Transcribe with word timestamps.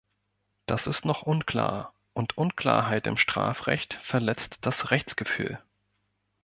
Das 0.65 0.87
ist 0.87 1.05
noch 1.05 1.21
unklar, 1.21 1.93
und 2.13 2.35
Unklarheit 2.35 3.05
im 3.05 3.17
Strafrecht 3.17 3.99
verletzt 4.01 4.57
das 4.61 4.89
Rechtsgefühl. 4.89 5.61